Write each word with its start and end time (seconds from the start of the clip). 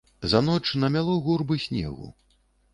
За 0.31 0.39
ноч 0.47 0.65
намяло 0.75 1.19
гурбы 1.21 1.59
снегу. 1.59 2.15